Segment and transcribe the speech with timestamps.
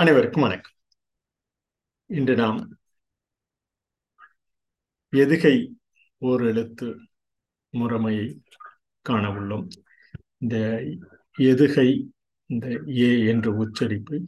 [0.00, 0.74] அனைவருக்கும் வணக்கம்.
[2.06, 2.58] இன்று நாம்
[5.12, 5.74] எதுகை
[6.18, 6.86] ஓர் எழுத்து
[7.72, 8.40] முறைமையை
[9.06, 9.66] காண உள்ளோம்.
[10.38, 10.56] இந்த
[11.38, 12.08] எதுகை
[12.46, 14.22] இந்த ஏ என்ற உச்சரிப்பு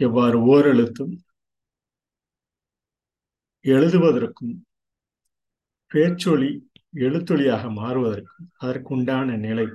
[0.00, 1.14] எவ்வாறு ஓரெழுத்தும்
[3.64, 4.54] எழுதுவதற்கும்
[5.86, 6.50] பேச்சொலி
[6.94, 9.68] எழுத்தொலியாக மாறுவதற்கும் அதற்குண்டான நிலை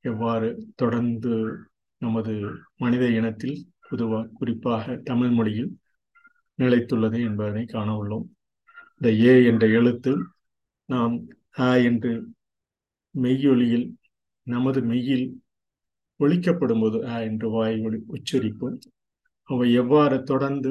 [0.00, 1.34] எவ்வாறு தொடர்ந்து
[1.98, 2.34] நமது
[2.76, 3.56] மனித இனத்தில்
[3.88, 5.72] பொதுவாக குறிப்பாக தமிழ் மொழியில்
[6.58, 8.26] நிலைத்துள்ளது என்பதனை காண உள்ளோம்.
[9.00, 10.12] இந்த ஏ என்ற எழுத்து
[10.88, 11.14] நாம்
[11.58, 12.12] ஆ என்று
[13.14, 13.86] மெய்யொலியில்
[14.46, 15.26] நமது மெய்யில்
[16.20, 18.76] ஒழிக்கப்படும் போது ஆ என்று வாய் ஒளி உச்சரிப்போம்.
[19.48, 20.70] அவை எவ்வாறு தொடர்ந்து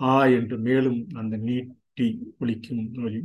[0.00, 2.06] ஆ என்று மேலும் அந்த நீட்டி
[2.40, 3.20] ஒழிக்கும் மொழி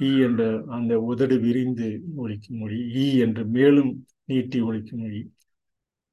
[0.00, 3.90] ஈ என்ற அந்த உதடு விரிந்து ஒழிக்கும் மொழி ஈ என்று மேலும்
[4.24, 5.20] நீட்டி ஒழிக்கும் மொழி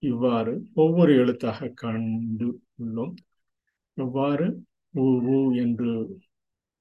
[0.04, 2.48] இவ்வாறு ஒவ்வொரு எழுத்தாக கண்டு
[2.81, 3.14] உள்ளோம்
[3.98, 4.48] இவ்வாறு
[4.94, 5.92] ஊ ஊ என்று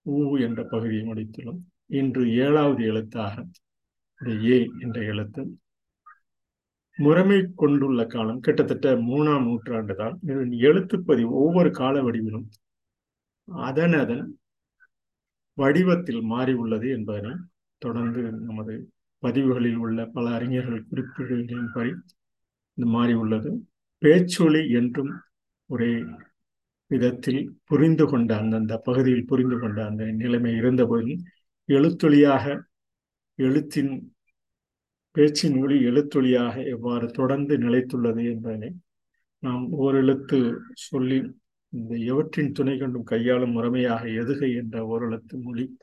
[0.06, 1.60] ஊ என்ற பகுதியை முடித்துள்ளோம்.
[2.00, 3.34] இன்று ஏழாவது எழுத்தாக
[4.20, 5.42] இந்த ஏ என்ற எழுத்து.
[6.98, 10.14] முறைமை கொண்டுள்ள காலம் கிட்டத்தட்ட மூணாம் நூற்றாண்டு தான்.
[10.68, 12.46] எழுத்துப்பதிவு ஒவ்வொரு கால வடிவிலும்
[13.68, 14.24] அதன் அதன்
[15.58, 17.32] வடிவத்தில் மாறி உள்ளது என்பதனை
[17.82, 18.74] தொடர்ந்து நமது
[19.22, 21.92] பதிவுகளில் உள்ள பல அறிஞர்கள் குறிப்பிடுகளின்படி படி
[22.76, 23.50] மாறி உள்ளது.
[23.98, 25.12] பேச்சொலி என்றும்
[25.66, 26.04] ஒரே
[26.86, 31.22] விதத்தில் புரிந்து கொண்ட அந்தந்த பகுதியில் புரிந்து கொண்ட அந்த நிலைமை இருந்த போதும்
[31.68, 32.44] எழுத்தொலியாக
[33.38, 34.14] எழுத்தின்
[35.12, 38.70] பேச்சின் மொழி எழுத்தொலியாக எவ்வாறு தொடர்ந்து நிலைத்துள்ளது என்பதனை
[39.38, 40.38] நாம் ஓரெழுத்து
[40.72, 41.18] சொல்லி
[41.68, 45.76] இந்த எவற்றின் துணை கொண்டும் கையாளும் முறைமையாக எதுகை என்ற ஓரெழுத்து மொழி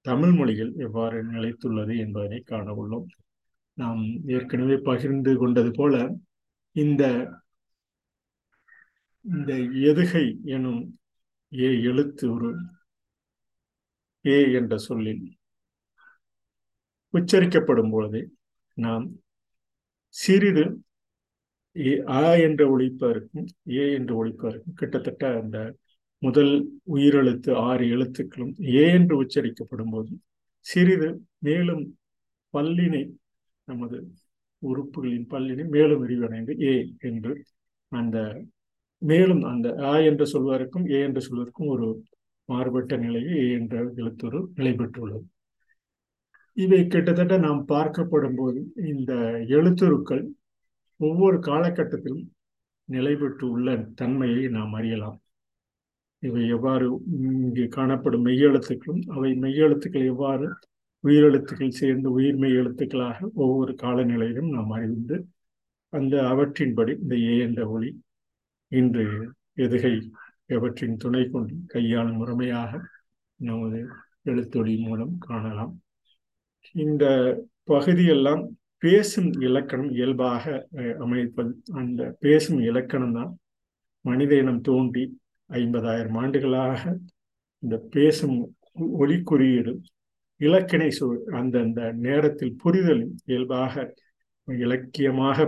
[0.00, 3.06] தமிழ் மொழியில் எவ்வாறு நிலைத்துள்ளது என்பதனை காண உள்ளோம்.
[3.82, 5.94] நாம் ஏற்கனவே பகிர்ந்து கொண்டது போல
[6.76, 7.02] இந்த
[9.24, 9.52] இந்த
[9.90, 10.82] எதுகை எனும்
[11.52, 12.50] ஏ எழுத்து ஒரு
[14.24, 15.24] ஏ என்ற சொல்லில்
[17.14, 18.20] உச்சரிக்கப்படும் பொழுது
[18.76, 19.06] நாம்
[20.14, 20.64] சிறிது
[21.76, 22.62] ஏ ஆ என்ற
[23.10, 24.12] இருக்கும் ஏ என்ற
[24.48, 25.58] இருக்கும் கிட்டத்தட்ட அந்த
[26.22, 26.52] முதல்
[26.88, 30.12] உயிரெழுத்து ஆறு எழுத்துக்களும் ஏ என்று உச்சரிக்கப்படும் போது
[30.66, 31.08] சிறிது
[31.38, 31.84] மேலும்
[32.54, 33.02] பல்லினை
[33.68, 33.98] நமது
[34.62, 37.32] உறுப்புகளின் பல்லினை மேலும் விரிவடைந்து ஏ என்று
[37.92, 38.16] அந்த
[39.02, 41.86] மேலும் அந்த ஆ என்று சொல்வதற்கும் ஏ என்று சொல்வதற்கும் ஒரு
[42.48, 45.24] மாறுபட்ட நிலையில் ஏ என்ற எழுத்துரு நிலை பெற்றுள்ளது.
[46.56, 48.60] இவை கிட்டத்தட்ட நாம் பார்க்கப்படும் போது
[48.92, 49.12] இந்த
[49.56, 50.24] எழுத்துருக்கள்
[51.00, 52.24] ஒவ்வொரு காலகட்டத்திலும்
[52.88, 53.68] நிலை பெற்று உள்ள
[54.00, 55.18] தன்மையை நாம் அறியலாம்.
[56.22, 56.86] இவை எவ்வாறு
[57.28, 60.46] இங்கு காணப்படும் மெய்யெழுத்துக்களும் அவை மெய்யெழுத்துக்கள் எவ்வாறு
[61.04, 65.16] உயிரெழுத்துக்கள் சேர்ந்து உயிர்மெய் எழுத்துக்களாக ஒவ்வொரு காலநிலையிலும் நாம் அறிந்து
[65.92, 67.90] அந்த அவற்றின்படி இந்த ஏ என்ற ஒளி
[68.72, 69.04] இன்று
[69.56, 69.94] எதுகை
[70.46, 72.80] எவற்றின் துணை கொண்டு கையாளும் முறைமையாக
[73.40, 73.78] நமது
[74.22, 75.72] எழுத்தொளி மூலம் காணலாம்.
[76.74, 77.04] இந்த
[77.64, 78.42] பகுதியெல்லாம்
[78.78, 80.44] பேசும் இலக்கணம் இயல்பாக
[80.98, 81.52] அமைப்பது.
[81.72, 83.32] அந்த பேசும் இலக்கணம் தான்
[84.04, 85.04] மனித இனம் தோன்றி
[85.50, 86.82] ஐம்பதாயிரம் ஆண்டுகளாக
[87.62, 88.36] இந்த பேசும்
[89.00, 89.72] ஒளி குறியீடு
[90.42, 93.74] இலக்கணை சொல் அந்தந்த நேரத்தில் புரிதல் இயல்பாக
[94.48, 95.46] இலக்கியமாக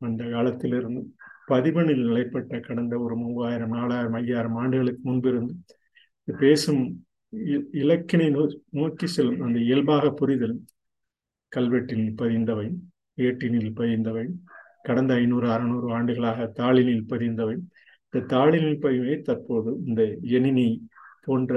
[0.00, 1.02] அந்த காலத்திலிருந்து
[1.48, 5.54] பதிவனில் நிலைப்பட்ட கடந்த ஒரு மூவாயிரம் நாலாயிரம் ஐயாயிரம் ஆண்டுகளுக்கு முன்பிருந்து
[6.26, 6.82] பேசும்
[7.82, 8.28] இலக்கினை
[8.70, 10.56] நோக்கி செல்லும் அந்த இயல்பாக புரிதல்
[11.52, 12.68] கல்வெட்டில் பதிந்தவை
[13.18, 14.24] ஏட்டினில் பதிந்தவை
[14.82, 17.56] கடந்த ஐநூறு அறுநூறு ஆண்டுகளாக தாளினில் பதிந்தவை.
[18.12, 20.02] இந்த தாளினில் பதிவை தற்போது இந்த
[20.36, 20.68] எணினி
[21.24, 21.54] போன்ற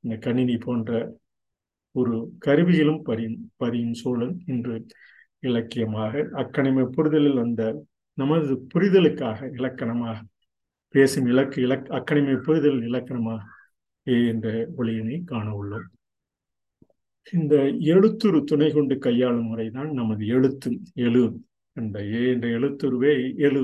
[0.00, 0.90] இந்த கணினி போன்ற
[1.92, 4.86] ஒரு கருவியிலும் பறியும் பறியும் சூழல் இன்று
[5.38, 7.62] இலக்கியமாக அக்கணிமை புரிதலில் அந்த
[8.18, 10.16] நமது புரிதலுக்காக இலக்கணமாக
[10.94, 13.40] பேசும் இலக்கு இலக் அக்கணிமை புரிதல் இலக்கணமாக
[14.08, 14.48] ஏ என்ற
[14.78, 15.86] ஒளியினை காண உள்ளோம்.
[17.32, 17.54] இந்த
[17.92, 21.22] எழுத்துரு துணை கொண்டு கையாளும் முறைதான் நமது எழுத்து எழு
[21.76, 23.62] அந்த ஏ என்ற எழுத்துருவே எழு.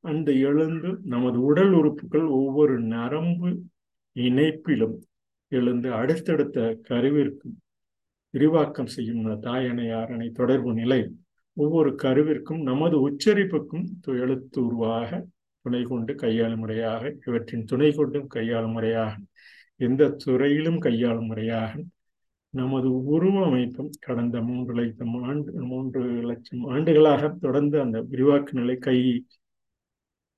[0.00, 3.50] அந்த எழுந்து நமது உடல் உறுப்புகள் ஒவ்வொரு நரம்பு
[4.16, 4.96] இணைப்பிலும்
[5.52, 6.58] எழுந்து அடுத்தடுத்த
[6.88, 7.56] கருவிற்கும்
[8.34, 11.00] விரிவாக்கம் செய்யும் தாயணை ஆரணை தொடர்பு நிலை
[11.56, 15.10] ஒவ்வொரு கருவிற்கும் நமது உச்சரிப்புக்கும் எழுத்து உருவாக
[15.64, 19.12] துணை கொண்டு கையாளும் முறையாக இவற்றின் துணை கொண்டும் கையாளும் முறையாக
[19.80, 21.72] எந்த துறையிலும் கையாளும் முறையாக
[22.54, 28.96] நமது உருவ அமைப்பும் கடந்த மூன்று லட்சம் ஆண்டு மூன்று லட்சம் ஆண்டுகளாக தொடர்ந்து அந்த விரிவாக்க நிலை கை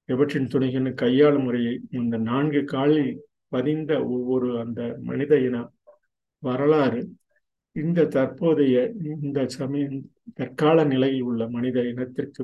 [0.09, 3.13] இவற்றின் துணை கொண்டு கையாளும் முறையை இந்த நான்கு காலில்
[3.55, 5.56] பதிந்த ஒவ்வொரு அந்த மனித இன
[6.43, 7.01] வரலாறு
[7.77, 9.99] இந்த தற்போதைய இந்த சமயம்
[10.35, 12.43] தற்கால நிலையில் உள்ள மனித இனத்திற்கு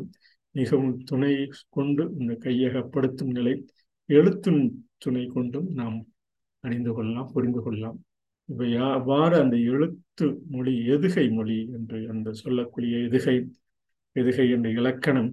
[0.55, 1.35] மிகவும் துணை
[1.69, 3.55] கொண்டு இந்த கையகப்படுத்தும் நிலை
[4.09, 4.63] எழுத்தும்
[4.99, 5.99] துணை கொண்டும் நாம்
[6.65, 7.99] அறிந்து கொள்ளலாம் புரிந்து கொள்ளலாம்.
[8.49, 13.37] இவை அவ்வாறு அந்த எழுத்து மொழி எதுகை மொழி என்று அந்த சொல்லக்கூடிய எதுகை
[14.17, 15.31] எதுகை என்ற இலக்கணம்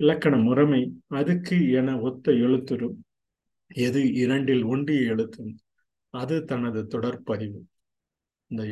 [0.00, 2.88] இலக்கண முறைமை அதுக்கு என ஒத்த எழுத்துரு
[3.70, 5.52] எது இரண்டில் ஒன்றிய எழுத்தும்
[6.14, 7.60] அது தனது தொடர்பதிவு.
[8.50, 8.62] இந்த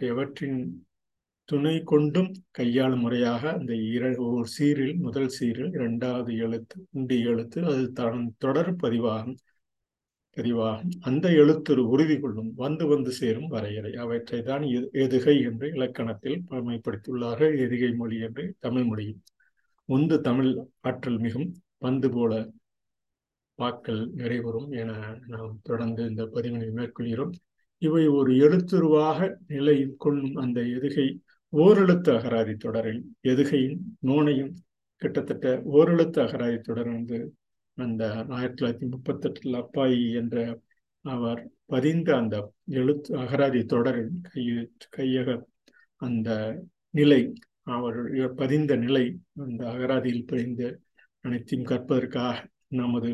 [0.00, 0.58] எவற்றின்
[1.48, 7.84] துணை கொண்டும் கையாளும் முறையாக அந்த இர ஒரு சீரில் முதல் சீரில் இரண்டாவது எழுத்து ஒன்றிய எழுத்து அது
[7.92, 9.38] தன் தொடர் பதிவாகும்.
[10.36, 13.92] பதிவாகும் அந்த எழுத்துரு உறுதி கொள்ளும் வந்து வந்து சேரும் வரையறை.
[13.94, 14.64] அவற்றை தான்
[15.04, 17.54] எதுகை என்று இலக்கணத்தில் பழமைப்படுத்தியுள்ளார்கள்.
[17.66, 19.22] எதுகை மொழி என்று தமிழ் மொழியும்.
[19.88, 20.50] உந்து தமிழ்
[20.80, 21.48] ஆற்றல் மிகும்
[21.78, 22.32] பந்து போல
[23.60, 24.90] வாக்கள் நிறைவரும் என
[25.26, 27.32] நாம் தொடர்ந்து இந்த பதிவினை மேற்கொள்கிறோம்.
[27.82, 31.06] இவை ஒரு எழுத்துருவாக நிலை கொள்ளும் அந்த எதுகை
[31.52, 34.52] ஓரெழுத்து அகராதி தொடரில் எதுகையும் நோனையும்
[35.02, 37.18] கிட்டத்தட்ட ஓரெழுத்து அகராதி தொடர் வந்து
[37.78, 40.36] அந்த ஆயிரத்தி தொள்ளாயிரத்தி முப்பத்தெட்டில் அப்பாயி என்ற
[41.04, 42.36] அவர் பதிந்த அந்த
[42.80, 44.54] எழுத்து அகராதி தொடரில் கைய
[44.96, 45.38] கையக
[46.02, 46.28] அந்த
[46.90, 47.20] நிலை
[47.76, 47.98] அவர்
[48.34, 49.04] பதிந்த நிலை
[49.44, 50.68] அந்த அகராதியில் பதிந்து
[51.24, 52.36] அனைத்தையும் கற்பதற்காக
[52.74, 53.10] நமது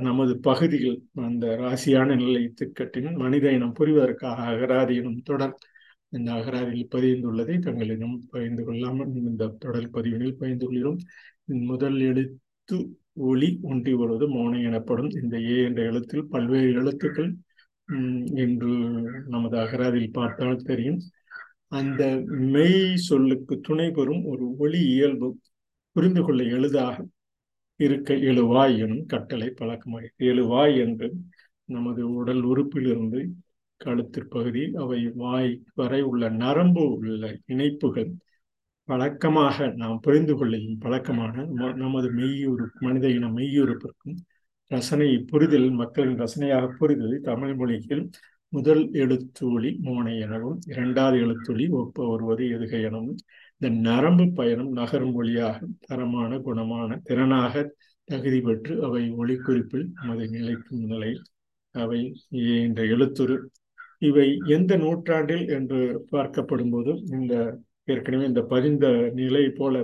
[0.00, 5.54] நமது பகுதியில் அந்த ராசியான நிலை திக்கட்டின் மனித இனம் புரிவதற்காக அகராதி எனும் தொடர்
[6.12, 11.00] இந்த அகராதியில் பதிந்துள்ளதை தங்களிடம் பகிர்ந்து கொள்ளாமல் இந்த தொடர் பதிவினில் பகிர்ந்து கொள்கிறோம்
[11.64, 12.78] முதல் எழுத்து
[13.28, 15.10] ஒளி ஒன்றி வருவது மௌனம் எனப்படும்.
[15.20, 17.30] இந்த ஏ என்ற எழுத்தில் பல்வேறு எழுத்துக்கள்
[18.44, 18.72] என்று
[19.26, 21.00] நமது அகராதியில் பார்த்தால் தெரியும்.
[21.70, 22.02] அந்த
[22.54, 25.28] மெய் சொல்லுக்கு துணை பெறும் ஒரு ஒளி இயல்பு
[25.96, 26.96] புரிந்து கொள்ள எளிதாக
[27.80, 31.08] இருக்க எழுவாய் எனும் கட்டளை பழக்கமாக எழுவாய் என்று
[31.68, 33.20] நமது உடல் உறுப்பிலிருந்து
[33.80, 38.10] கழுத்திற்பகுதி அவை வாய் வரை உள்ள நரம்பு உள்ள இணைப்புகள்
[38.88, 41.44] பழக்கமாக நாம் புரிந்து கொள்ளும் பழக்கமான
[41.76, 44.16] நமது மெய்யுறு மனித இன மெய்யுறுப்பிற்கும்
[44.70, 48.04] ரசனை புரிதல் மக்களின் ரசனையாக புரிதல் தமிழ் மொழியில்
[48.52, 53.18] முதல் எழுத்தொளி மோனை எனவும் இரண்டாவது எழுத்தொளி ஒப்ப வருவது எதுகை எனவும்
[53.60, 57.54] இந்த நரம்பு பயணம் நகரும் மொழியாக தரமான குணமான திறனாக
[58.08, 61.12] தகுதி பெற்று அவை ஒளிக்குறிப்பில் நமது நிலைக்கும் நிலை
[61.74, 62.00] அவை
[62.58, 63.36] என்ற எழுத்துரு.
[64.02, 65.80] இவை எந்த நூற்றாண்டில் என்று
[66.12, 67.34] பார்க்கப்படும் போது இந்த
[67.84, 69.76] ஏற்கனவே இந்த பதிந்த நிலை போல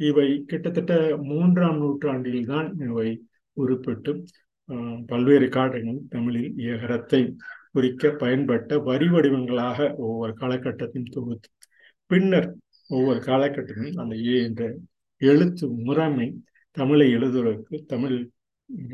[0.00, 0.92] இவை கிட்டத்தட்ட
[1.30, 3.08] மூன்றாம் நூற்றாண்டில் தான் இவை
[3.56, 4.12] உருப்பெற்று
[5.08, 7.20] பல்வேறு காரணங்கள் தமிழில் ஏகரத்தை
[7.72, 11.48] குறிக்க பயன்பட்ட வரி வடிவங்களாக ஒவ்வொரு காலகட்டத்தின் தொகுத்து.
[12.06, 12.48] பின்னர்
[12.88, 14.62] ஒவ்வொரு காலகட்டத்திலும் அந்த ஏ என்ற
[15.20, 16.26] எழுத்து முறைமை
[16.70, 18.30] தமிழை எழுதுவதற்கு தமிழ்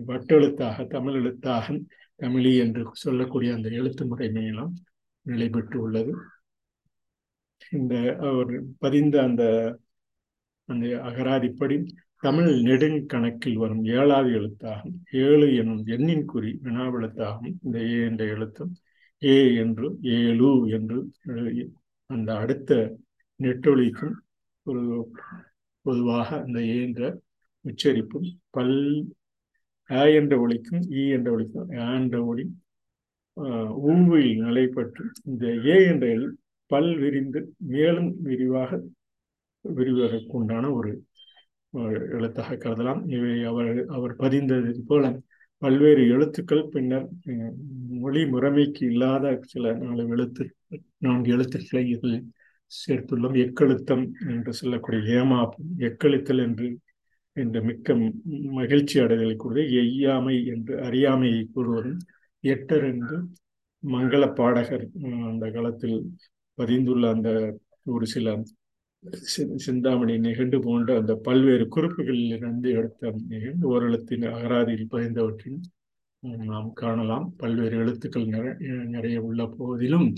[0.06, 1.76] வட்டெழுத்தாக தமிழ் எழுத்தாக
[2.20, 4.74] தமிழி என்று சொல்லக்கூடிய அந்த எழுத்து முறைமையெல்லாம்
[5.22, 6.12] நிலை பெற்று உள்ளது.
[7.70, 9.44] இந்த அவர் பதிந்த அந்த
[10.68, 11.76] அந்த அகராதிப்படி
[12.24, 14.94] தமிழ் நெடுங்கணக்கில் வரும் ஏழாவது எழுத்தாகும்.
[15.22, 18.72] ஏழு எனும் எண்ணின் குறி வினாவெழுத்தாகும் இந்த ஏ என்ற எழுத்தும்
[19.22, 19.86] ஏ என்று
[20.18, 20.98] ஏழு என்று
[22.10, 22.72] அந்த அடுத்த
[23.40, 24.16] நெட்டொழிக்கும்
[24.66, 24.82] ஒரு
[25.86, 27.02] பொதுவாக அந்த ஏ என்ற
[27.64, 28.76] உச்சரிப்பும் பல்
[29.90, 32.44] ஆ என்ற ஒளிக்கும் ஈ என்ற ஒளிக்கும் ஆ என்ற ஒளி
[33.90, 36.06] ஊவில் நிலை பெற்று இந்த ஏ என்ற
[36.70, 38.70] பல் விரிந்து மேலும் விரிவாக
[39.64, 40.92] விரிவதற்கு உண்டான ஒரு
[42.16, 43.00] எழுத்தாக கருதலாம்.
[43.08, 45.04] இவை அவர் அவர் பதிந்தது போல
[45.62, 47.06] பல்வேறு எழுத்துக்கள் பின்னர்
[48.02, 50.44] மொழி முறைமைக்கு இல்லாத சில நாலு எழுத்து
[50.98, 52.18] நான்கு எழுத்துக்களை இதில்
[52.72, 53.36] சேர்த்துள்ளோம்.
[53.44, 56.68] எக்கெழுத்தம் என்று சொல்லக்கூடிய ஏமாப்பும் எக்கெழுத்தல் என்று
[57.36, 57.94] என்ற மிக்க
[58.58, 62.02] மகிழ்ச்சி அடைதலை கூறுவது எய்யாமை என்று அறியாமையை கூறுவதும்
[62.44, 63.16] எட்டர் என்று
[63.82, 64.84] மங்கள பாடகர்
[65.30, 65.96] அந்த காலத்தில்
[66.58, 67.30] பதிந்துள்ள அந்த
[67.84, 68.34] ஒரு சில
[69.56, 75.58] சிந்தாமணி நிகழ்ந்து போன்ற அந்த பல்வேறு குறிப்புகளில் இருந்து எடுத்த நிகழ்ந்து ஓரெழுத்தின் அகராதியில் பதிந்தவற்றில்
[76.44, 77.34] நாம் காணலாம்.
[77.36, 78.26] பல்வேறு எழுத்துக்கள்
[78.86, 80.08] நிறைய உள்ள போதிலும்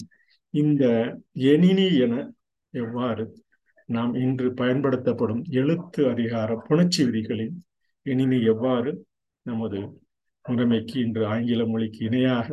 [0.55, 0.85] இந்த
[1.33, 2.15] எனினி என
[2.75, 3.25] எவ்வாறு
[3.89, 7.57] நாம் இன்று பயன்படுத்தப்படும் எழுத்து அதிகார புணர்ச்சி விதிகளின்
[8.07, 9.07] எணினி எவ்வாறு
[9.43, 9.81] நமது
[10.45, 12.49] முறைமைக்கு இன்று ஆங்கில மொழிக்கு இணையாக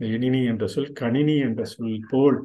[0.00, 2.38] இந்த எணினி என்ற சொல் கணினி என்ற சொல் போல்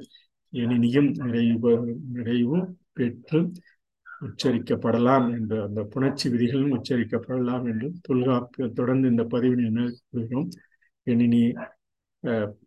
[0.53, 1.73] எணினியும் நிறைவு
[2.11, 2.59] நிறைவு
[2.97, 3.39] பெற்று
[4.21, 10.49] உச்சரிக்கப்படலாம் என்று அந்த புணர்ச்சி விதிகளும் உச்சரிக்கப்படலாம் என்று தொல்காப்பிய தொடர்ந்து இந்த பதிவினை மேற்கொள்கிறோம்
[11.07, 11.43] எணினி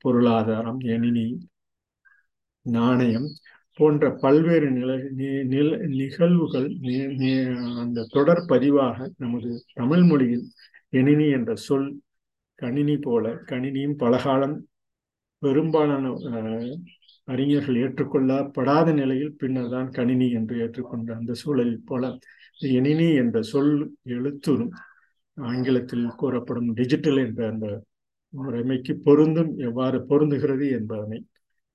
[0.00, 1.26] பொருளாதாரம் எணினி
[2.66, 3.28] நாணயம்
[3.78, 4.97] போன்ற பல்வேறு நிலை
[5.45, 6.69] நில நிகழ்வுகள்
[7.76, 10.47] அந்த தொடர் பதிவாக நமது தமிழ் மொழியில்
[10.93, 11.88] எணினி என்ற சொல்
[12.59, 14.57] கணினி போல கணினியும் பலகாலம்
[15.43, 16.12] பெரும்பாலான
[17.28, 22.12] அறிஞர்கள் ஏற்றுக்கொள்ளப்படாத நிலையில் பின்னர் தான் கணினி என்று ஏற்றுக்கொண்ட அந்த சூழலில் போல
[22.61, 23.73] எணினி என்ற சொல்
[24.09, 24.75] எழுத்துரும்
[25.37, 27.69] ஆங்கிலத்தில் கூறப்படும் டிஜிட்டல் என்ற அந்த
[28.35, 31.19] முறைமைக்கு பொருந்தும் எவ்வாறு பொருந்துகிறது என்பதனை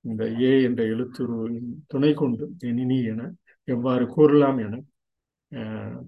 [0.06, 3.22] இந்த ஏ என்ற எழுத்துருவின் துணை கொண்டு எணினி என
[3.68, 4.76] எவ்வாறு கூறலாம் என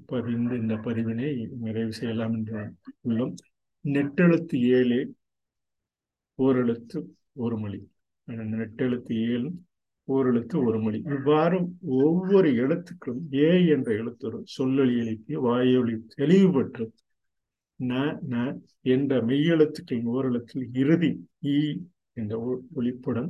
[0.06, 1.30] பதிந்து இந்த பதிவினை
[1.60, 2.60] நிறைவு செய்யலாம் என்று
[3.08, 3.34] உள்ளோம்.
[3.86, 5.00] நெட்டெழுத்து ஏழு
[6.40, 7.00] ஓரெழுத்து
[7.34, 7.80] ஒரு மொழி.
[8.52, 9.50] நெட்டெழுத்து ஏழு
[10.08, 11.00] ஓரெழுத்து ஒரு மொழி.
[11.16, 11.58] இவ்வாறு
[12.00, 16.86] ஒவ்வொரு எழுத்துக்களும் ஏ என்ற எழுத்தொரு சொல்லொலி எழுப்பி வாயொலி தெளிவு பெற்று
[17.80, 17.94] ந
[18.30, 18.36] ந
[18.88, 21.12] என்ற மெய்யெழுத்துக்களின் ஓரெழுத்தில் இறுதி
[21.50, 21.58] ஈ
[22.14, 22.34] என்ற
[22.76, 23.30] ஒளிப்புடன்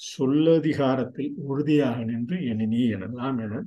[0.00, 3.62] சொல்லதிகாரத்தில் உறுதியாக நின்று எண்ணினி எனலாம் என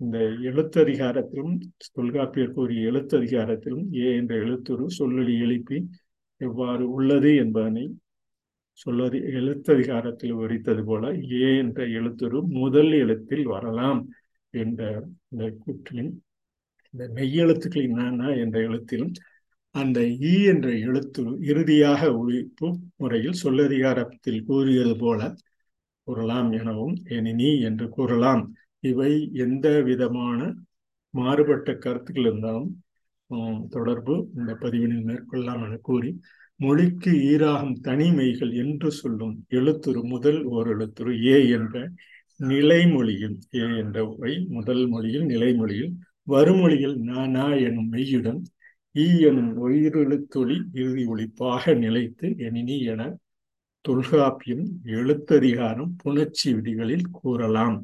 [0.00, 1.54] இந்த எழுத்ததிகாரத்திலும்
[1.94, 5.78] தொல்காப்பியர் கூறிய எழுத்ததிகாரத்திலும் ஏ என்ற எழுத்துரு சொல்லொலி எழுப்பி
[6.40, 7.84] எவ்வாறு உள்ளது என்பதனை
[8.80, 11.04] சொல்லதி எழுத்ததிகாரத்தில் விவரித்தது போல
[11.36, 14.00] ஏ என்ற எழுத்துரு முதல் எழுத்தில் வரலாம்
[14.54, 14.80] என்ற
[15.30, 16.12] இந்த கூற்றிலும்
[16.94, 19.12] இந்த மெய்யெழுத்துக்களின் நானா என்ற எழுத்திலும்
[19.74, 25.20] அந்த ஈ என்ற எழுத்து இறுதியாக ஒழிப்பு முறையில் சொல்லதிகாரத்தில் கூறியது போல
[26.06, 28.42] கூறலாம் எனவும் எனினி என்று கூறலாம்.
[28.82, 29.12] இவை
[29.44, 30.38] எந்த விதமான
[31.14, 32.70] மாறுபட்ட கருத்துக்கள் இருந்தாலும்
[33.68, 36.10] தொடர்பு இந்த பதிவினில் மேற்கொள்ளலாம் என கூறி
[36.60, 41.74] மொழிக்கு ஈராகும் தனிமைகள் என்று சொல்லும் எழுத்துரு முதல் ஓர் எழுத்துரு ஏ என்ற
[42.40, 46.96] நிலைமொழியில் ஏ என்ற உரை முதல் மொழியில் நிலைமொழியில் வருமொழியில்
[47.36, 48.40] நா எனும் மெய்யுடன்
[48.94, 53.02] ஈ எனும் உயிரெழுத்தொளி இறுதி ஒழிப்பாக நிலைத்து எனினி என
[53.84, 54.64] தொல்காப்பியம்
[54.96, 57.78] எழுத்ததிகாரம் புணர்ச்சி விதிகளில் கூறலாம்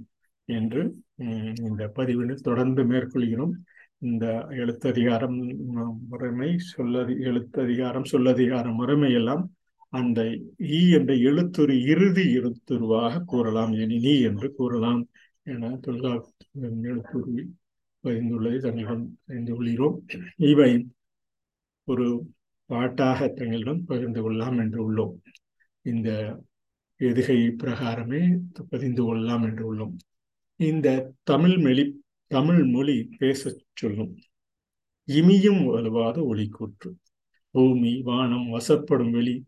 [0.48, 0.82] என்று
[1.68, 3.54] இந்த பதிவினை தொடர்ந்து மேற்கொள்கிறோம்.
[3.98, 5.38] இந்த எழுத்ததிகாரம்
[6.08, 9.44] முறைமை சொல்லதி எழுத்ததிகாரம் சொல்லதிகாரம் முறைமையெல்லாம்
[9.88, 10.20] அந்த
[10.58, 13.72] ஈ என்ற எழுத்துரு இறுதி எழுத்துருவாக கூறலாம்.
[13.72, 15.08] எனினி என்று கூறலாம்
[15.42, 17.48] என தொல்காப்பியம் எழுத்துருவில்
[18.04, 20.04] பதிந்துள்ளதை தங்களிடம் அறிந்து கொள்கிறோம்.
[20.36, 20.88] இவை
[21.84, 22.06] ஒரு
[22.66, 25.14] பாட்டாக தங்களிடம் பகிர்ந்து கொள்ளலாம் என்று உள்ளோம்.
[25.82, 26.10] இந்த
[27.00, 28.22] எதுகை பிரகாரமே
[28.68, 29.96] பதிந்து கொள்ளலாம் என்று உள்ளோம்.
[30.56, 34.18] இந்த தமிழ் மெழி தமிழ் மொழி பேசச் சொல்லும்.
[35.06, 36.96] இமியும் வலுவாத ஒளிக்கூற்று.
[37.50, 39.44] பூமி வானம் வசப்படும் வெளி.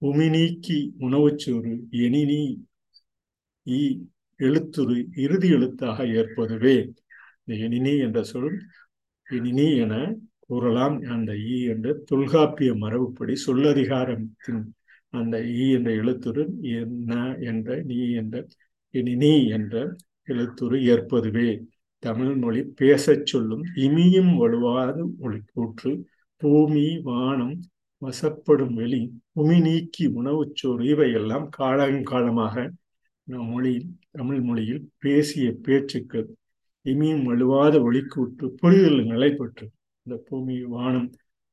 [0.00, 2.56] உமி நீக்கி உணவுச்சோறு எனினி
[3.66, 3.98] ஈ
[4.38, 6.90] எழுத்துரு இறுதி எழுத்தாக ஏற்பதுவே.
[7.44, 8.66] இந்த எனினி என்ற சொல்
[9.30, 11.00] எனினி என கூறலாம்.
[11.00, 14.64] அந்த ஈ என்ற தொல்காப்பிய மரபுப்படி சொல்லதிகாரத்தின்
[15.08, 18.46] அந்த ஈ என்ற எழுத்துரு என்ன என்ற நீ என்ற
[18.92, 21.64] எனினி என்ற எழுத்துரு ஏற்பதுவே.
[22.02, 25.90] தமிழ் மொழி பேசச் சொல்லும் இமியும் வலுவாது ஒளி கூற்று.
[26.42, 27.56] பூமி வானம்
[28.02, 29.00] வசப்படும் வெளி
[29.36, 32.64] உமி நீக்கி உணவுச்சோறு இவையெல்லாம் காலங்காலமாக
[33.28, 36.28] நம் மொழியில் தமிழ் மொழியில் பேசிய பேச்சுக்கள்
[36.86, 39.66] இமியும் வலுவாத ஒளிக்கூற்று புரிதல் நிலை பெற்று.
[40.06, 41.08] இந்த பூமி வானம்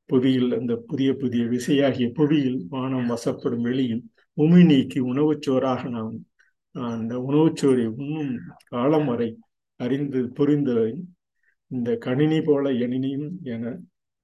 [0.10, 4.04] புவியில் அந்த புதிய புதிய விசையாகிய புவியில் வானம் வசப்படும் வெளியில்
[4.38, 6.16] உமி நீக்கி உணவுச்சோறாக நாம்
[6.76, 8.34] அந்த உணவுச்சோரை உண்ணும்
[8.68, 9.30] காலம் வரை
[9.80, 10.90] அறிந்து புரிந்ததை
[11.72, 13.74] இந்த கணினி போல எனினியும் என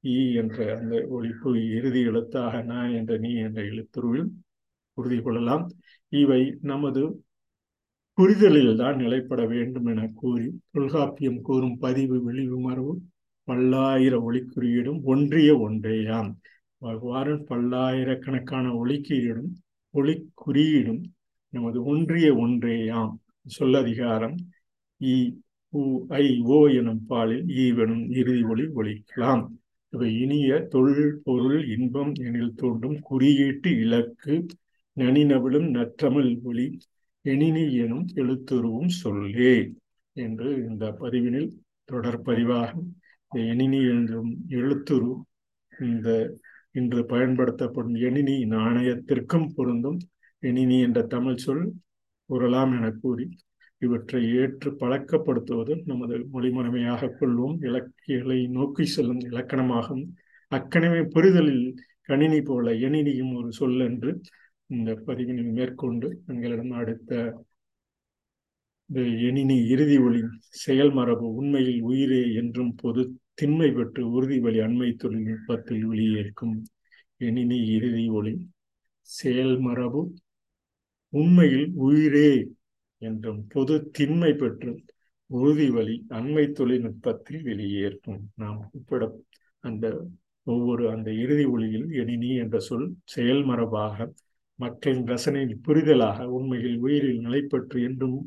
[0.04, 4.28] ஈ என்ற அந்த ஒழிப்பு இறுதி எழுத்தாக நான் என்ற நீ என்ற எழுத்துருவில்
[4.98, 5.64] உறுதி கொள்ளலாம்.
[6.14, 7.02] இவை நமது
[8.18, 12.58] புரிதலில் தான் நிலைப்பட வேண்டும் என கூறி தொல்காப்பியம் கூறும் பதிவு வெளிவு
[13.48, 16.30] பல்லாயிர ஒளிக்குறியீடும் ஒன்றிய ஒன்றேயாம்.
[16.82, 19.52] அவ்வாறு பல்லாயிரக்கணக்கான ஒளிக்கீடும்
[19.94, 21.02] ஒளிக்குறியீடும்
[21.54, 23.14] நமது ஒன்றிய ஒன்றேயாம்.
[23.60, 24.38] சொல்லதிகாரம்
[25.02, 25.16] இ
[25.76, 25.84] உ
[26.18, 29.44] ஐ ஓ எனும் பாலில் ஈவெனும் இறுதி ஒளி ஒழிக்கலாம்
[29.94, 34.36] இவை இனிய தொழில் பொருள் இன்பம் எனில் தோன்றும் குறியீட்டு இலக்கு
[34.98, 36.68] நனிநவிலும் நற்றமிழ் ஒளி
[37.26, 39.54] எனினி எனும் எழுத்துருவும் சொல்லே
[40.16, 41.50] என்று இந்த பதிவினில்
[41.90, 42.72] தொடர் பதிவாக
[43.32, 45.14] எணினி என்றும் எழுத்துரு
[45.72, 46.10] இந்த
[46.72, 50.00] இன்று பயன்படுத்தப்படும் எணினி நாணயத்திற்கும் பொருந்தும்.
[50.44, 51.66] எணினி என்ற தமிழ் சொல்
[52.30, 53.26] கூறலாம் என கூறி
[53.82, 60.04] இவற்றை ஏற்று பழக்கப்படுத்துவது நமது மொழிமுறைமையாக கொள்வோம் இலக்கியங்களை நோக்கி செல்லும் இலக்கணமாகும்.
[60.52, 61.66] அக்கனவே புரிதலில்
[62.02, 64.12] கணினி போல எணினியும் ஒரு சொல் என்று
[64.70, 67.12] இந்த பதிவினை மேற்கொண்டு எங்களிடம் அடுத்த
[69.22, 70.22] எணினி இறுதி ஒளி
[70.66, 73.04] செயல்மரபு உண்மையில் உயிரே என்றும் பொது
[73.34, 76.56] திண்மை பெற்று உறுதி வழி அண்மை தொழில்நுட்பத்தில் வெளியேற்கும்
[77.22, 78.34] எணினி இறுதி ஒளி
[79.10, 80.02] செயல்மரபு
[81.14, 82.30] உண்மையில் உயிரே
[83.02, 84.72] என்றும் பொது திண்மை பெற்று
[85.30, 89.04] உறுதி வழி அண்மை தொழில்நுட்பத்தில் வெளியேற்கும் நாம் உட்பட
[89.64, 89.86] அந்த
[90.48, 94.08] ஒவ்வொரு அந்த இறுதி ஒளியில் எணினி என்ற சொல் செயல்மரபாக
[94.60, 98.20] மக்களின் ரசனையில் புரிதலாக உண்மையில் உயிரில் நிலைப்பற்று என்றும்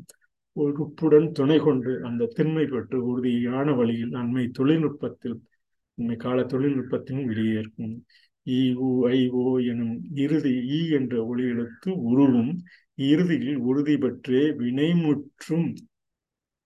[0.55, 5.37] உறுப்புடன் துணை கொண்டு அந்த திண்மை பெற்று உறுதியான வழியில் அண்மை தொழில்நுட்பத்தில்
[5.97, 7.93] உண்மை கால தொழில்நுட்பத்தின் வெளியேற்கும்
[8.47, 12.51] இ உ ஐ ஓ எனும் இறுதி ஈ என்ற ஒளி எழுத்து உருவும்
[13.07, 15.69] இறுதியில் உறுதி பெற்றே வினைமுற்றும்.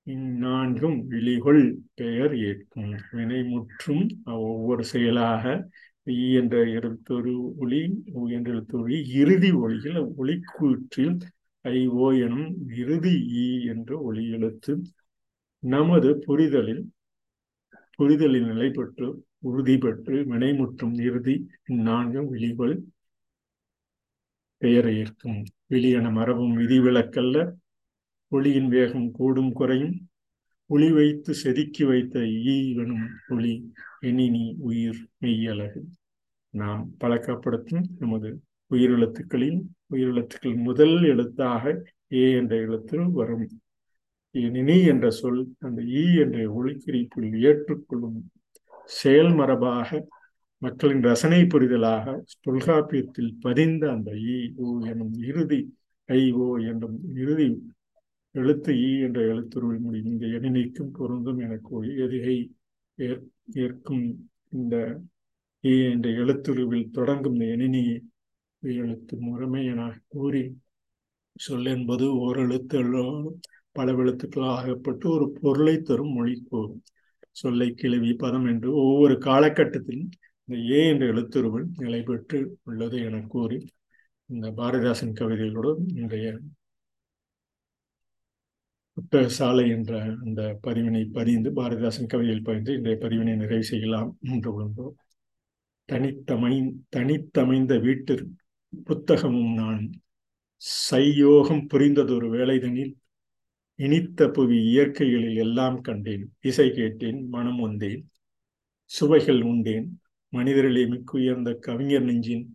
[0.07, 1.63] இந்நான்கும் விழிகொள்
[1.93, 2.91] பெயர் ஏற்கும்.
[3.11, 4.03] வினைமுற்றும்
[4.45, 5.43] ஒவ்வொரு செயலாக
[6.07, 7.81] ஈ என்ற எழுத்தொரு ஒளி
[8.13, 11.13] ஊ என்ற எழுத்தொழி இறுதி ஒளியில் ஒளிக்கூற்றில்
[11.65, 14.73] ஐ ஓ எனும் இறுதி ஈ என்ற ஒளி எழுத்து
[15.63, 16.83] நமது புரிதலில்
[17.95, 19.07] புரிதலில் நிலை பெற்று
[19.43, 21.35] உறுதி பெற்று வினைமுற்றும் இறுதி
[21.69, 22.75] இந்நான்கும் விழிகள்
[24.57, 27.37] பெயரை இருக்கும் விழி மரபும் விதிவிலக்கல்ல
[28.31, 29.95] ஒளியின் வேகம் கூடும் குறையும்.
[30.65, 32.55] ஒளி வைத்து செதுக்கி வைத்த ஈ
[33.29, 33.53] ஒளி
[34.01, 35.81] எனினி உயிர் மெய்யழகு
[36.53, 38.29] நாம் பழக்கப்படுத்தும் நமது
[38.71, 39.59] உயிரெழுத்துக்களில்
[39.89, 41.63] உயிரெழுத்துக்கள் முதல் எழுத்தாக
[42.11, 43.47] ஏ என்ற எழுத்து வரும்.
[44.35, 48.19] எனினி என்ற சொல் அந்த ஈ என்ற ஒளிக்குறிப்பில் ஏற்றுக்கொள்ளும்
[48.89, 49.89] செயல் மரபாக
[50.61, 52.05] மக்களின் ரசனை புரிதலாக
[52.41, 55.59] தொல்காப்பியத்தில் பதிந்த அந்த ஈ ஓ எனும் இறுதி
[56.09, 57.47] ஐ ஓ என்னும் இறுதி
[58.35, 62.37] எழுத்து ஈ என்ற எழுத்துருவை முடியும் இந்த எண்ணினைக்கும் பொருந்தும் எனக்கு எதிகை
[63.53, 64.05] ஏற்கும்
[64.49, 64.75] இந்த
[65.63, 67.83] ஈ என்ற எழுத்துருவில் தொடங்கும் இந்த எண்ணினி
[68.63, 70.43] எழுத்து முறைமை என கூறி
[71.35, 72.39] சொல் என்பது ஓர்
[73.75, 76.81] பல எழுத்துக்களாகப்பட்டு ஒரு பொருளை தரும் மொழி கூறும்.
[77.35, 80.09] சொல்லை கிளவி பதம் என்று ஒவ்வொரு காலகட்டத்திலும்
[80.49, 83.59] இந்த ஏ என்ற எழுத்துருவில் நிலை பெற்று உள்ளது என கூறி
[84.29, 86.27] இந்த பாரதிதாசன் கவிதைகளோடு இன்றைய
[88.97, 94.93] புத்தக சாலை என்ற அந்த பதிவினை பதிந்து பாரதிதாசன் கவிதையில் பதிந்து இன்றைய பதிவினை நிறைவு செய்யலாம் என்று உள்ளோம்
[95.89, 96.53] தனித்தமை
[96.89, 98.25] தனித்தமைந்த வீட்டில்
[98.87, 99.81] புத்தகமும் நான்
[100.83, 102.93] சையோகம் புரிந்ததொரு வேலைதனில்
[103.79, 106.25] இனித்த புவி இயற்கைகளில் எல்லாம் கண்டேன்.
[106.41, 108.01] இசை கேட்டேன் மனம் வந்தேன்
[108.91, 109.87] சுவைகள் உண்டேன்.
[110.33, 112.45] மனிதர்களே மிக்க உயர்ந்த கவிஞர் நெஞ்சின்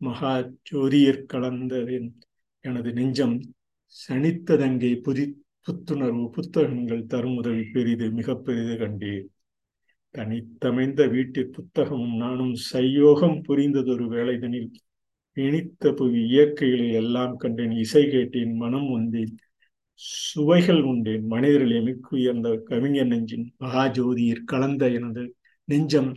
[0.00, 2.08] மகா ஜோதியர் கலந்ததேன்
[2.64, 3.36] எனது நெஞ்சம்
[3.94, 5.24] சனித்ததங்கே புதி
[5.66, 9.26] புத்துணர்வு புத்தகங்கள் தரும் உதவி பெரிது மிக பெரிது கண்டேன்.
[10.14, 14.70] தனித்தமைந்த வீட்டில் புத்தகமும் நானும் சையோகம் புரிந்ததொரு வேலைதனில்
[15.36, 17.74] இனித்த புவி இயற்கைகளில் எல்லாம் கண்டேன்.
[17.84, 19.32] இசை கேட்டேன் மனம் வந்தேன்
[20.00, 25.22] சுவைகள் உண்டேன் மனிதர்களே மிக்க உயர்ந்த கவிஞர் நெஞ்சின் மகாஜோதியில் கலந்த எனது
[25.68, 26.10] நெஞ்சம்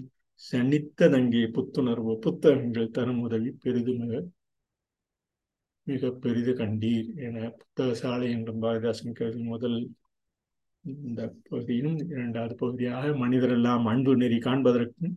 [0.44, 4.22] சனித்ததங்கே புத்துணர்வு புத்தகங்கள் தரும் உதவி பெரிது மிக
[5.88, 9.80] மிக பெரிது கண்டீர் என புத்தக சாலை என்றும் பாரதிதாசன் கருதி முதல்
[10.84, 15.16] இந்த பகுதியிலும் இரண்டாவது பகுதியாக மனிதரெல்லாம் அன்பு நெறி காண்பதற்கும்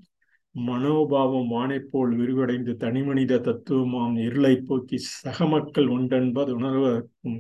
[0.55, 7.39] மனோபாவம் வானை போல் விரிவடைந்து தனிமனித தத்துவமாம் இருளை போக்கி சக மக்கள் உண்டென்பது உணர்வதற்கும்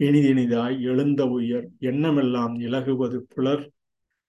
[0.00, 3.64] இனிதினிதாய் எழுந்த உயர் எண்ணமெல்லாம் இலகுவது புலர்.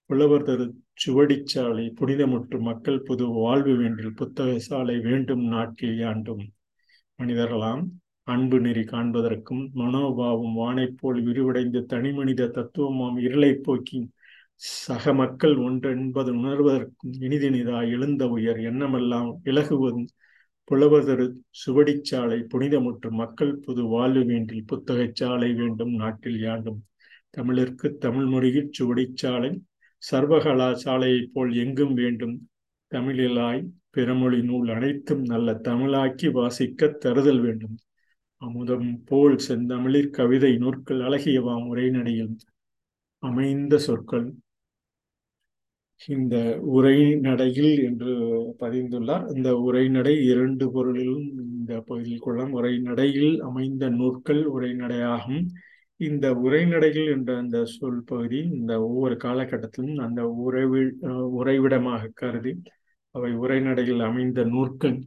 [0.09, 0.65] புலவர் தரு
[1.03, 6.43] சுவடிச்சாலை புனிதமுற்று மக்கள் புது வாழ்வு வேண்டில் புத்தக சாலை வேண்டும் நாட்டில் யாண்டும்.
[7.19, 7.83] மனிதர்களாம்
[8.27, 13.99] அன்பு நெறி காண்பதற்கும் மனோபாவம் வானைப் போல் விரிவடைந்து தனிமனித தத்துவமாம் இருளை போக்கி
[14.55, 20.07] சக மக்கள் ஒன்றென்பது உணர்வதற்கும் இனிதினிதாய் எழுந்த உயர் எண்ணமெல்லாம் இலகுவதும்
[20.63, 26.85] புலவதொரு சுவடிச்சாலை புனிதமுற்று மக்கள் புது வாழ்வு வேண்டில் புத்தகச் சாலை வேண்டும் நாட்டில் யாண்டும்.
[27.29, 29.61] தமிழிற்கு தமிழ் மொழியில் சுவடிச்சாலை
[30.11, 32.49] சர்வகலா சாலையைப் போல் எங்கும் வேண்டும்.
[32.91, 37.77] தமிழிலாய் பிறமொழி நூல் அனைத்தும் நல்ல தமிழாக்கி வாசிக்க தருதல் வேண்டும்.
[38.37, 42.35] அமுதம் போல் செந்தமிழிற் கவிதை நூற்கள் அழகியவாம் உரைநடையில்.
[43.19, 44.33] அமைந்த சொற்கள்
[45.99, 46.35] இந்த
[46.75, 48.13] உரைநடையில் என்று
[48.59, 49.35] பதிந்துள்ளார்.
[49.35, 52.51] இந்த உரைநடை இரண்டு பொருளிலும் இந்த பகுதியில் கொள்ளலாம்.
[52.51, 55.43] உரைநடையில் அமைந்த நூற்கள் உரைநடையாகும்
[55.95, 60.81] இந்த உரைநடைகள் என்ற அந்த சொல் பகுதி இந்த ஒவ்வொரு காலகட்டத்திலும் அந்த உறைவி
[61.41, 62.53] உறைவிடமாக கருதி
[63.11, 64.97] அவை உரைநடையில் அமைந்த நூற்கள்.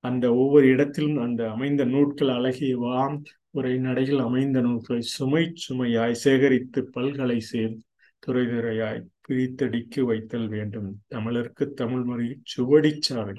[0.00, 3.22] அந்த ஒவ்வொரு இடத்திலும் அந்த அமைந்த நூற்கள் அழகிய வாம்.
[3.58, 7.74] உரைநடையில் அமைந்த நூல்களை சுமை சுமையாய் சேகரித்து பல்கலை சேர்
[8.18, 10.88] துறை துறையாய் பிரித்தடிக்கு வைத்தல் வேண்டும்.
[11.14, 13.36] தமிழருக்கு தமிழ் மொழி சுவடிச்சாவை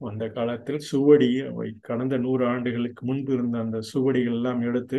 [0.00, 1.68] அந்த காலத்தில் சுவடி அவை.
[1.80, 4.98] கடந்த நூறு ஆண்டுகளுக்கு முன்பு இருந்த அந்த சுவடிகள் எல்லாம் எடுத்து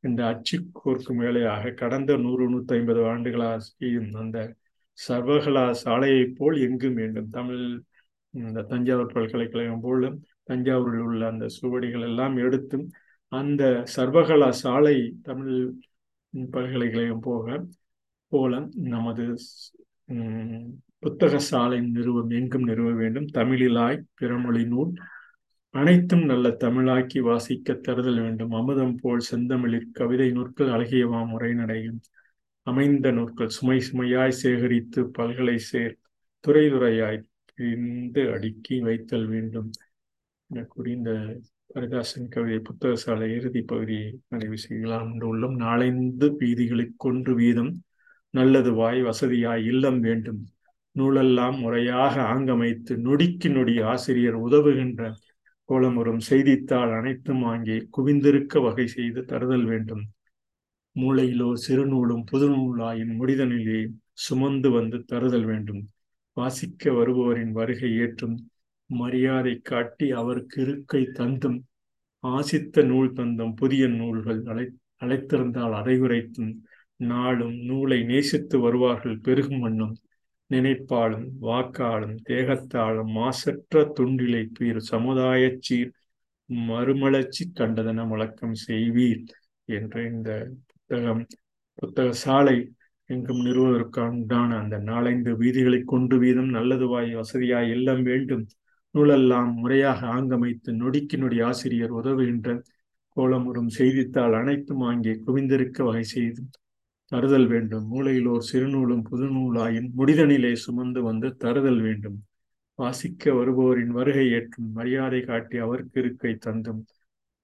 [0.00, 4.38] இந்த அச்சு கோர்க்கும் வேலையாக கடந்த நூறு நூத்தி ஐம்பது ஆண்டுகளாக செய்யும் அந்த
[5.08, 7.28] சர்வகலா சாலையைப் போல் எங்கும் வேண்டும்.
[7.28, 7.82] தமிழ்
[8.30, 10.18] இந்த தஞ்சாவூர் பல்கலைக்கழகம் போலும்
[10.50, 12.86] தஞ்சாவூரில் உள்ள அந்த சுவடிகள் எல்லாம் எடுத்தும்
[13.32, 13.62] அந்த
[13.96, 15.56] சர்வகலா சாலை தமிழ்
[16.50, 17.46] பல்கலைக்கழகம் போக
[18.32, 18.52] போல
[18.92, 19.24] நமது
[21.02, 23.28] புத்தக சாலை நிறுவம் எங்கும் நிறுவ வேண்டும்.
[23.34, 24.92] தமிழிலாய் பிறமொழி நூல்
[25.74, 28.52] அனைத்தும் நல்ல தமிழாக்கி வாசிக்க தருதல் வேண்டும்.
[28.52, 32.00] அமுதம் போல் செந்தமிழிற் கவிதை நூற்கள் அழகியவாம் உரைநடையும்
[32.66, 35.94] அமைந்த நூற்கள் சுமை சுமையாய் சேகரித்து பல்கலை சேர்
[36.44, 37.18] துறை துறையாய்
[37.58, 39.70] பிரிந்து அடுக்கி வைத்தல் வேண்டும்.
[40.50, 41.12] என கூறி இந்த
[41.74, 45.08] ஹரிதாசன் கவிதை புத்தக சாலை இறுதி பகுதியை நிறைவு செய்யலாம்.
[45.12, 47.72] என்று உள்ளும் நாளைந்து வீதிகளுக்கு கொன்று வீதம்
[48.34, 50.40] நல்லது வாய் வசதியாய் இல்லம் வேண்டும்.
[50.96, 55.02] நூலெல்லாம் முறையாக ஆங்கமைத்து நொடிக்கு நொடி ஆசிரியர் உதவுகின்ற
[55.68, 60.02] கோலமுறும் செய்தித்தாள் அனைத்தும் வாங்கி குவிந்திருக்க வகை செய்து தருதல் வேண்டும்.
[60.96, 63.80] மூளையிலோ சிறுநூலும் புதுநூலாயின் முடிதனிலே
[64.26, 65.82] சுமந்து வந்து தருதல் வேண்டும்.
[66.36, 68.36] வாசிக்க வருபவரின் வருகை ஏற்றும்
[68.90, 71.58] மரியாதை காட்டி அவருக்கு இருக்கை தந்தும்
[72.24, 74.66] ஆசித்த நூல் தந்தும் புதிய நூல்கள் அழை
[74.98, 76.52] அழைத்திருந்தால் அறைகுறைத்தும்
[77.06, 79.94] நாளும் நூலை நேசித்து வருவார்கள் பெருகும் வண்ணம்.
[80.50, 85.92] நினைப்பாலும் வாக்காலும் தேகத்தாலும் மாசற்ற துண்டிலை பீர் சமுதாய சீர்
[86.48, 89.22] மறுமலர்ச்சி கண்டதன முழக்கம் செய்வீர்
[89.68, 90.30] என்ற இந்த
[90.70, 91.22] புத்தகம்
[91.78, 92.56] புத்தக சாலை
[93.10, 98.44] எங்கும் நிறுவதற்கான அந்த நாலைந்து வீதிகளை கொண்டு வீதம் நல்லதுவாய் வசதியாய் இல்லம் வேண்டும்.
[98.94, 102.48] நூலெல்லாம் முறையாக ஆங்கமைத்து நொடிக்கு நொடி ஆசிரியர் உதவுகின்ற
[103.16, 106.42] கோலமுறும் செய்தித்தாள் அனைத்தும் அங்கே குவிந்திருக்க வகை செய்து
[107.12, 107.86] தருதல் வேண்டும்.
[107.92, 112.24] மூளையிலோர் சிறுநூலும் புதுநூலாயின் முடிதனிலே சுமந்து வந்து தருதல் வேண்டும்.
[112.74, 116.86] வாசிக்க வருபவரின் வருகை ஏற்றும் மரியாதை காட்டி அவருக்கு இருக்கை தந்தும்.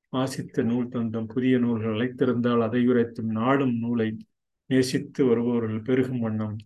[0.08, 4.16] வாசித்த நூல் தந்தும் புதிய நூல்கள் அழைத்திருந்தால் அதை உரைத்தும் நாடும் நூலை
[4.66, 6.56] நேசித்து வருபவர்கள் பெருகும் வண்ணம்.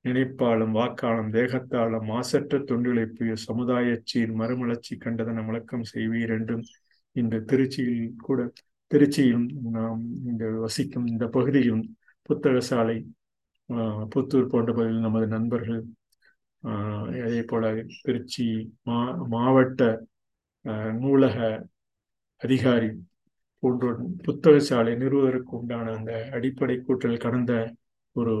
[0.00, 3.36] நினைப்பாலும் வாக்காலும் தேகத்தாலும் மாசற்ற தொண்டிழைப்பு
[4.04, 6.62] சீர் மறுமலர்ச்சி கண்டதன முழக்கம் செய்வீர் என்றும்
[7.12, 8.52] இந்த திருச்சியில் கூட
[8.94, 12.96] திருச்சியிலும் நாம் இந்த வசிக்கும் இந்த பகுதியிலும் புத்தக சாலை
[14.10, 15.82] புத்தூர் போன்ற பகுதியில் நமது நண்பர்கள்
[17.22, 17.64] அதே போல
[18.02, 18.46] திருச்சி
[18.82, 19.82] மா மாவட்ட
[21.00, 21.36] நூலக
[22.42, 22.90] அதிகாரி
[23.62, 23.90] போன்ற
[24.24, 27.52] புத்தக சாலை நிறுவதற்கு உண்டான அந்த அடிப்படை கூட்டல் கடந்த
[28.16, 28.34] ஒரு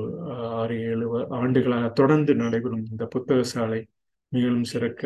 [0.58, 1.06] ஆறு ஏழு
[1.38, 3.80] ஆண்டுகளாக தொடர்ந்து நடைபெறும் இந்த புத்தக சாலை
[4.32, 5.02] மேலும் சிறக்க.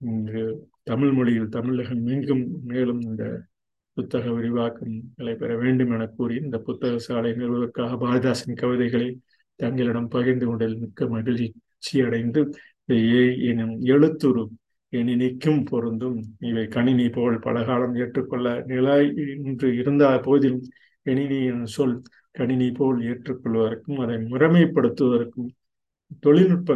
[0.00, 0.42] இங்கு
[0.82, 3.24] தமிழ் மொழியில் தமிழகம் மீண்டும் மேலும் இந்த
[3.96, 9.08] புத்தக விரிவாக்கம் நடைபெற வேண்டும் என கூறி இந்த புத்தக சாலை நிறுவதற்காக பாரதிதாசன் கவிதைகளை
[9.60, 12.40] தங்களிடம் பகிர்ந்து கொண்டதில் மிக்க மகிழ்ச்சி அடைந்து
[13.50, 14.44] எனும் எழுத்துரு
[14.92, 16.18] எனினிக்கும் பொருந்தும்.
[16.38, 18.96] இவை கணினி போல் பலகாலம் ஏற்றுக்கொள்ள நிலை
[19.44, 20.64] இன்று இருந்த போதிலும்
[21.06, 21.96] எணினி எனும் சொல்
[22.32, 25.50] கணினி போல் ஏற்றுக்கொள்வதற்கும் அதை முறைமைப்படுத்துவதற்கும்
[26.20, 26.72] தொழில்நுட்ப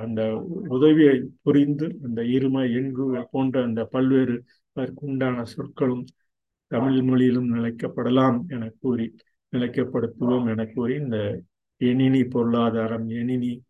[0.00, 0.22] அந்த
[0.68, 4.36] உதவியை புரிந்து அந்த இருமை எண்கு போன்ற அந்த பல்வேறு
[4.72, 6.04] அதற்கு உண்டான சொற்களும்
[6.68, 9.14] தமிழ் மொழியிலும் நிலைக்கப்படலாம் என கூறி
[9.52, 11.18] நிலைக்கப்படுத்துவோம் என கூறி இந்த
[11.80, 13.62] எணினி பொருளாதாரம் எணினி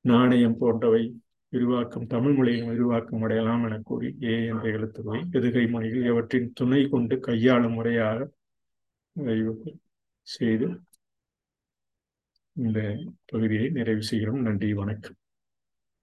[0.00, 1.02] நாணயம் போன்றவை
[1.48, 7.20] விரிவாக்கம் தமிழ் மொழியின் விரிவாக்கம் அடையலாம் என கூறி ஏ என்ற எழுத்துக்களை எதுகை மொழிகள் எவற்றின் துணை கொண்டு
[7.20, 8.28] கையாளும் முறையாக
[10.22, 10.68] செய்து
[12.52, 14.40] இந்த பகுதியை நிறைவு செய்கிறோம்.
[14.40, 15.16] நன்றி வணக்கம்.